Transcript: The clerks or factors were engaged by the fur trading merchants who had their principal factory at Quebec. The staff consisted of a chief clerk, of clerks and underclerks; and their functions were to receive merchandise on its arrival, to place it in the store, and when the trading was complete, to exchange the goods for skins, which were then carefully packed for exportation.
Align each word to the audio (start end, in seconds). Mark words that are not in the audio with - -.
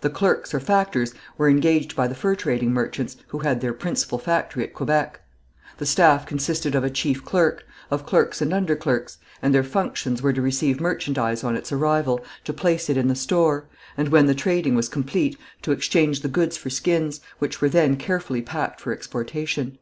The 0.00 0.10
clerks 0.10 0.52
or 0.52 0.58
factors 0.58 1.14
were 1.36 1.48
engaged 1.48 1.94
by 1.94 2.08
the 2.08 2.14
fur 2.16 2.34
trading 2.34 2.72
merchants 2.72 3.16
who 3.28 3.38
had 3.38 3.60
their 3.60 3.72
principal 3.72 4.18
factory 4.18 4.64
at 4.64 4.74
Quebec. 4.74 5.20
The 5.76 5.86
staff 5.86 6.26
consisted 6.26 6.74
of 6.74 6.82
a 6.82 6.90
chief 6.90 7.24
clerk, 7.24 7.62
of 7.88 8.04
clerks 8.04 8.42
and 8.42 8.50
underclerks; 8.52 9.18
and 9.40 9.54
their 9.54 9.62
functions 9.62 10.20
were 10.20 10.32
to 10.32 10.42
receive 10.42 10.80
merchandise 10.80 11.44
on 11.44 11.54
its 11.54 11.70
arrival, 11.70 12.24
to 12.42 12.52
place 12.52 12.90
it 12.90 12.96
in 12.96 13.06
the 13.06 13.14
store, 13.14 13.68
and 13.96 14.08
when 14.08 14.26
the 14.26 14.34
trading 14.34 14.74
was 14.74 14.88
complete, 14.88 15.38
to 15.62 15.70
exchange 15.70 16.22
the 16.22 16.28
goods 16.28 16.56
for 16.56 16.70
skins, 16.70 17.20
which 17.38 17.60
were 17.60 17.68
then 17.68 17.94
carefully 17.96 18.42
packed 18.42 18.80
for 18.80 18.92
exportation. 18.92 19.78